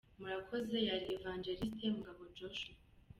Murakoze, 0.19 0.77
yari 0.89 1.05
Ev 1.07 1.11
Evangelist 1.17 1.79
Mugabo 1.95 2.21
Joshua. 2.37 2.73